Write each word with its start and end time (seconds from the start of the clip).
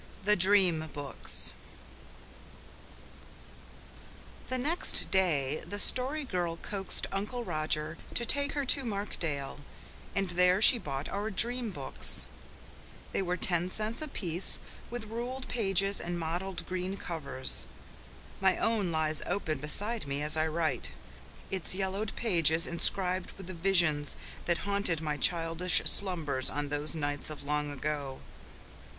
THE 0.25 0.35
DREAM 0.35 0.89
BOOKS 0.95 1.53
The 4.47 4.57
next 4.57 5.11
day 5.11 5.61
the 5.63 5.77
Story 5.77 6.23
Girl 6.23 6.57
coaxed 6.57 7.05
Uncle 7.11 7.43
Roger 7.43 7.99
to 8.15 8.25
take 8.25 8.53
her 8.53 8.65
to 8.65 8.83
Markdale, 8.83 9.59
and 10.15 10.31
there 10.31 10.59
she 10.59 10.79
bought 10.79 11.07
our 11.09 11.29
dream 11.29 11.69
books. 11.69 12.25
They 13.11 13.21
were 13.21 13.37
ten 13.37 13.69
cents 13.69 14.01
apiece, 14.01 14.59
with 14.89 15.05
ruled 15.05 15.47
pages 15.47 16.01
and 16.01 16.17
mottled 16.17 16.65
green 16.67 16.97
covers. 16.97 17.67
My 18.39 18.57
own 18.57 18.91
lies 18.91 19.21
open 19.27 19.59
beside 19.59 20.07
me 20.07 20.23
as 20.23 20.35
I 20.35 20.47
write, 20.47 20.89
its 21.51 21.75
yellowed 21.75 22.15
pages 22.15 22.65
inscribed 22.65 23.33
with 23.37 23.45
the 23.45 23.53
visions 23.53 24.15
that 24.47 24.65
haunted 24.65 24.99
my 24.99 25.17
childish 25.17 25.83
slumbers 25.85 26.49
on 26.49 26.69
those 26.69 26.95
nights 26.95 27.29
of 27.29 27.43
long 27.43 27.69
ago. 27.69 28.19